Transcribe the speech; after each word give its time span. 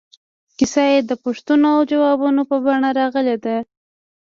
کیسه 0.57 0.85
د 1.09 1.11
پوښتنو 1.23 1.67
او 1.75 1.81
ځوابونو 1.91 2.41
په 2.49 2.55
بڼه 2.65 2.89
راغلې 2.99 3.35
ده. 3.45 3.57